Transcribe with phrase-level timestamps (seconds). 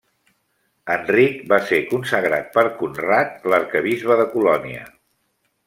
[0.93, 4.91] Enric va ser consagrat per Conrad, l'arquebisbe de Colònia.